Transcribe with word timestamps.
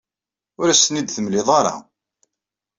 Ur 0.59 0.67
as-ten-id-temliḍ 0.69 1.47
ara. 1.59 1.75